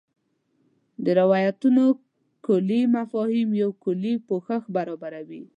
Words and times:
د 1.03 1.05
روایتونو 1.19 1.83
کُلي 2.45 2.81
مفاهیم 2.95 3.49
یو 3.61 3.71
کُلي 3.83 4.13
پوښښ 4.27 4.63
برابروي. 4.75 5.43